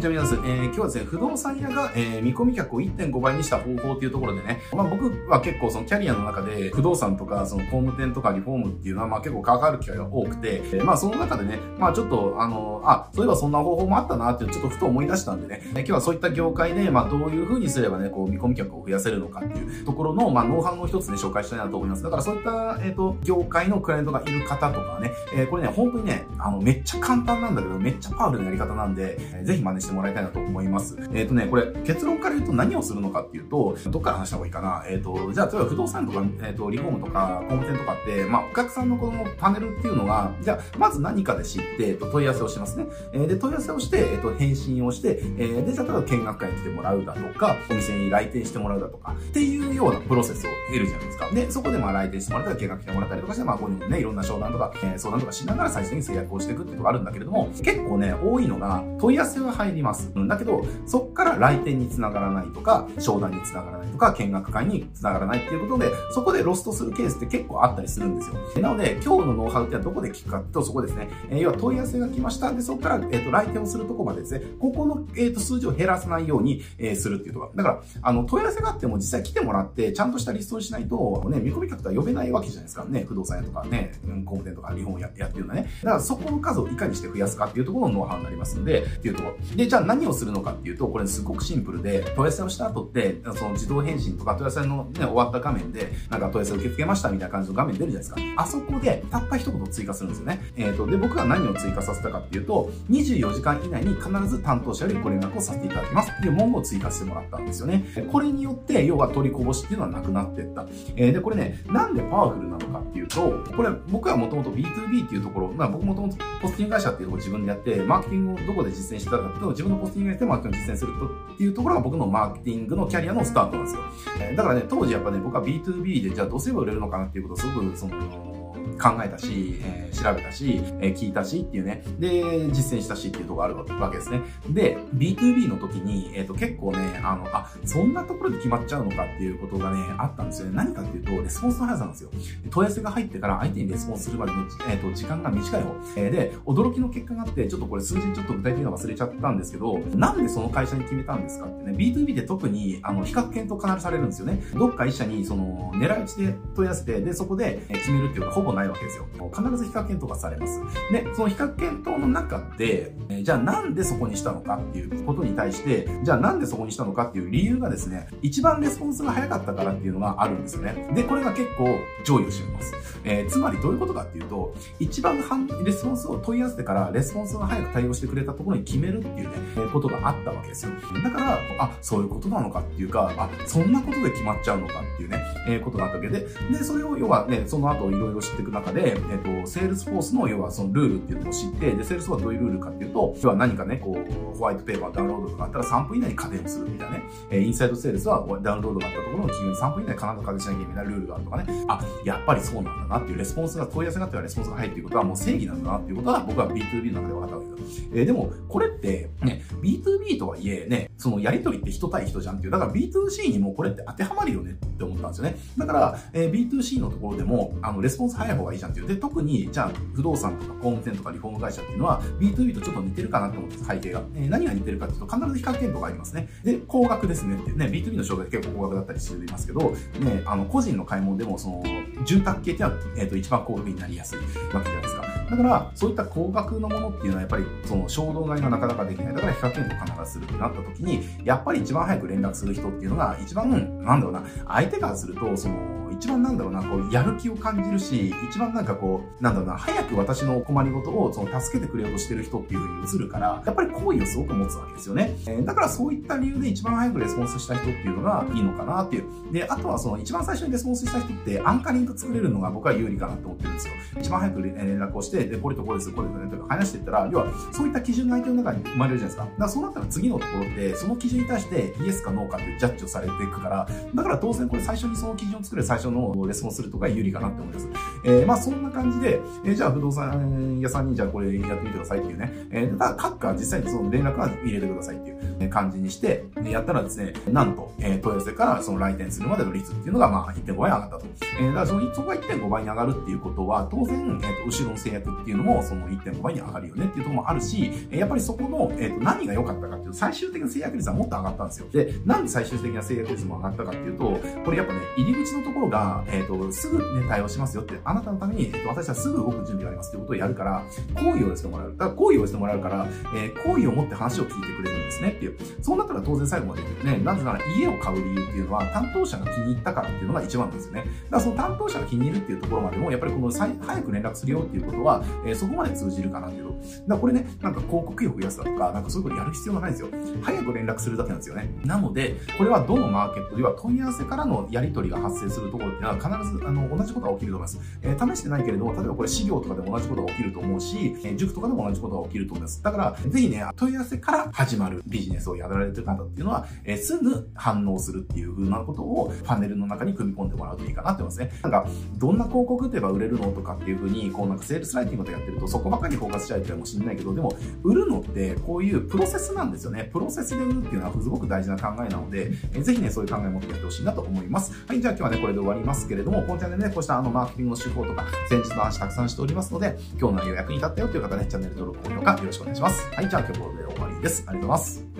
[0.00, 22.02] にちは皆さん、え、今日はですね、不動産屋が、えー、見込み客を1.5倍にした方法っていうところでね、まあ僕は結構そのキャリアの中で不動産とかその工務店とかリフォームっていうのはまあ結構関わる機会が多くて、えー、まあその中でね、まあちょっとあの、あ、そういえばそんな方法もあったなってちょっとふと思い出したんでね、今日はそういった業界でまあどういう風にすればね、こう見込み客を増やせるのかっていうところのまあノウハウの一つね、紹介したいなと思います。
[22.02, 30.96] だからそういった、えっ、ー、と、業界のクライアントがいる方とかね、えー、これね、本当にね、あの、めっちゃ簡単なんだけど、めっちゃパワフルなやり方なんで、えー、ぜひ真似してもらいたいなと思います。
[31.12, 34.84] えっ、ー、とね、これ、結論から言うと何をするのかっていうと、どっから話した方がいいかな。
[34.88, 42.86] えっ、ー、と、じゃあ、例えば不動産とか、えっ、と、リフォームとか、工務店とかって、まあ、お客さんのこのパネルっていうのが、じゃあ、まず何かで知って、えっと、問い合わせをしますね。
[43.12, 51.30] えー、で、問い合わせをして、えっと、返信をして、えー、で、例えば見学会に来てもらうだとか、お店に来店してもらうだとか、っていうようなプロセスを得るじゃないですか。
[51.30, 60.12] で、そこでまあ来店してもらったり、見学来てもらったりとかして、まあ、こういうね、いろんな商談とか、えー、相談とかしながら最初に制約をしていくっていうのがあるんだけれども、結構ね、多いのが、問い合わせは入ります。
[60.28, 68.34] だけど、そっから来店につながらないとか、商談につながらないとか、見学会につながらないっていうことで、そこでロストするケースって結構あったりするんですよ。
[68.62, 71.08] なので、今日のノウハウってどこで聞くかってと、そこですね。
[71.30, 72.52] えー、要は問い合わせが来ました。
[72.52, 77.52] で、そこから、えっ、と、来店をするとこまでですね、ここの、えっ、と、数字を減らさないように、え、するっていうところ。
[77.54, 82.84] だから、あの、問い合わせがあっても実際来てもらって、ちゃんとしたリストにしないと、ね、見込み客とは呼べないわけじゃないですか。
[82.84, 83.92] ね、不動産屋とかね、
[84.24, 85.70] 工務店とか日本ややってるのね。
[85.82, 89.56] だからそこの数をいかにして増やすかっていうところのノウハウになりますので、っていうところ。
[89.56, 98.42] で、じゃあ何をするのかっていうと、これすごくシンプルで、問い合わせをした後って、その自動返信とか問い合わせのね、終わった画面で、なんか問い合わせ受け付けましたみたいな感じの画面出るじゃないですか。
[98.42, 100.40] あそこで、たった一言追加するんですよね。
[100.56, 107.84] えっ、ー、と、で、僕が何を追加させたかっていうと、24時間以内に必ず担当者よりご連絡をさせていただきますっていう文言を追加してもらったんですよね。
[108.10, 110.66] これによって、要は取りこぼしっていうのはなくなっていった。
[110.96, 123.82] えー、で、これね、なんでパワフルなのかっていうと、これ僕はもともと B2B っていうところ、まあ僕もともとポスティング会社っていうところを自分でやって、マーケティングをどこで実践してたかっていうと、自分のポスティングやってマーケティングを実践するとっていうところが僕のマーケティングのキャリアのスタートなんですよ。
[124.18, 128.40] えー、だからね、当時やっぱね、僕は B2B でじゃあどうすれば売れるのかなっていうことをすごく、その、
[128.80, 131.84] 考えたし、えー、調べたし、えー、聞いたしっていうね。
[131.98, 134.22] で、実践したしっていうところがあるわけですね。
[134.48, 140.56] で、B2B の時に、えっ、ー、と、結構ね、あの、あ、そんなところで決まっちゃうのかっていうことがね、あったんですよね。
[140.56, 142.10] 何かっていうと、レスポンスの速さなんですよ。
[142.50, 144.38] 問い合わせが入ってから相手にレスポンスするまでの、
[144.70, 145.74] えっ、と、時間が短い方。
[145.96, 154.42] えー、で、驚きの結果があって、ちょっとこれ数字ちょっと具体的には忘れちゃったんですけど、なんでその会社に決めたんですかってね、B2B で特に、あの、比較検討必ずされるんですよね。
[154.54, 159.06] どっか一社に、その、狙い撃ちで問い合わせて、で、そこで決めるっていうのはほぼないわけですよ。
[159.34, 160.60] 必ず比較検討がされます。
[160.92, 170.90] で、その比較検討の中で、じゃあなんでそこにしたのかっていうことに対して、じゃあなんでそこにしたのかっていう理由がですね、一番レスポンスが早かったからっていうのがあるんですよね。
[170.94, 171.66] で、これが結構
[172.04, 172.74] 上位を占めます。
[173.04, 175.18] えー、つまりどういうことかっていうと、一番
[175.64, 179.34] レスポンスを問い合わせてからレスポンスが早く対応してくれたところに決めるっていうね、
[179.72, 180.72] ことがあったわけですよ。
[181.02, 186.26] だから、あ、そういうことなのかっていうか、あ、そんなことで決まっちゃうのかっていうね、えー、ことがあったわけで、で、
[186.62, 197.02] それを要はね、その後いろいろ知っていく中で、えっ、と、セールスフォースの要はそのルールっていうのを知って、で、セールスフォースはどういうルールかっていうと、要は何かね、こう、ホワイトペーパーダウンロードとかあったら3分以内に架電するみたいなね。
[197.30, 201.64] えー、インサイドセールスはダウンロードがあったところの企業に3分以内に必ず架電しなきゃいけないルールがあるとかね。
[201.68, 207.82] あ、やっぱりそうなんだなっていうレスポンスが、問い合わせがあってはレスポンスが入っていることはもう正義なんだなっていうことは僕は B2B の中で分かったわけです。
[207.92, 215.36] えー、でも、これって、ね、B2B とはいえ、ね、そのやりとりって人対人じゃんっていう、だから B2C にもこれって当てはまるよねって思ったんですよね。
[215.58, 218.86] だから、えー、B2C のところでも、あの、レスポンス早い方がいいじゃんっていう。
[218.86, 224.02] で、特に、じゃあ、不動産とか工務店とかリフォーム会社っていうのは B2B とちょっと似てるかなと思って背景が。
[224.14, 226.28] えー、何が似てるかっていうと、必ず比較検討がありますね。
[226.44, 229.70] で、高額ですねっていうね、B2B の商材結構高額だったりしていますけど、
[230.00, 231.62] ね、あの、個人の買い物でも、その、
[232.04, 235.09] 住宅系ってのは、えっ、ー、と、一番高額になりやすいわけじゃないですか。
[235.30, 239.14] だから、そういった高額のものっていうのはやっぱり、その衝動買いがなかなかできない。
[239.14, 243.50] だから比較検討必ずするってなった時に、やっぱり一番早く連絡する人っていうのが、一番、
[243.82, 255.14] なんだろうな、相手からすると、その、一番なんだろうな、こう、やる気を感じるし、一番なんかこう、なんだろうな、早く私の困りごとを、その、助けてくれようとしてる人っていう風に映るから、やっぱり好意をすごく持つわけですよね。
[255.26, 259.32] えー、だからそういった理由で一番早くレスポンスした人っていうのがいいのかなっていう。
[259.32, 263.74] で、あとはその、一番最初にレスポンスした人って、アンカリング作れるのが僕は有利かなと思ってるんですよ。
[264.00, 269.24] 一番早く連絡をして、で、これとこれです、これとね、とか話していったら、要は、そういった基準が相手の中に生まれるじゃないですか。
[269.24, 277.68] だからそうなったら次のところで、その基準に対してイエスかノーかってジャッジをされていくから、だから当然これ最初にその基準を作る最初のレスポンスするとか有利かなって思います。
[278.04, 282.32] えー、まあそんな感じで、えー、じゃあ不動産屋さんにじゃあこれやってみてくださいっていうね。
[282.50, 291.06] えー、ただ、各家実際にその連絡は入れてくださいっていう感じにして、やったらですね、なんと、えー、問い合わせからその来店するまでの率っていうのが、まあ1.5倍上がったと。
[291.38, 301.66] えー、だからその、そこが1.5倍に上がるっていうことは、当然、えっ、と、後ろの制約っていうのもその1.5倍に上がるよねっていうところもあるし、やっぱりそこの、えっ、と、何が良かったかっていうと、最終的な制約率はもっと上がったんですよ。
[301.70, 310.62] で、なんで最終的な制約率も上がったかっていうと、これやっぱね、入り口のところが、えっ、と、すぐね、対応しますよって、あなたのために、えっ、と、私はすぐ動く準備がありますっていうことをやるから、
[310.94, 311.72] 好意をしてもらう。
[311.72, 315.36] だから好意をしてもらうから、えー、好意を持って話を聞いてくれるんですねっていう。
[315.62, 320.80] そうなったら当然最後までね、なぜなら家を買う理由っていうのは担当者が気に入ったからっていうのが一番なんですよね。
[320.80, 326.54] だからその担当者が気に入るっていうところまでも、やっぱりこの早く連絡するよっていうことは、えー、そこまで通じるかなっていうと。
[326.88, 329.88] だこれね、なんか広告費を増やすだとか、なんかそういうことやる必要がないんですよ。
[330.22, 331.50] 早く連絡するだけなんですよね。
[331.64, 337.60] なので、これはどのマーケットでは問い合わせからのやり取りが発生するところっていうのは必ずあの同じことが起きると思います。
[337.82, 342.62] えー、試してないけれども、例えばこれ事業とかでも同じことが起きると思うし、えー、塾とかでも同じことが起きると思います。
[342.62, 351.30] だから、ぜひね、問い合わせから始まるビジネスをやられてる方っていうのは、えー、すぐ反応するっていう風なことをパネルの中に組み込んでもらうといいかなって思いますね。
[351.42, 351.66] なんか、
[351.98, 359.90] どんな広告打て言えば売れるのとかっていう風に、こうなんかセールスライティングとやってるとそこばかりフォーカスしちゃうかもしれないけど、でも、売るのってこういうプロセスなんですよね。
[359.92, 364.52] プロセスで売るっていうのはすごく大事な考えなので、えー、ぜひね、そういう考えを持ってやってほしいなと思います。
[364.66, 372.86] はい、じゃあ今日はね、これで終わりますけれども、このチャンネルね、こうしたあのマーケティングの手法とか、戦術の話たくさんしておりますので、今日の内容役に立ったよという方ね、チャンネル登録、高評価よろしくお願いします。
[372.94, 374.24] はい、じゃあ今日これで終わりです。
[374.26, 374.99] ありがとうございます。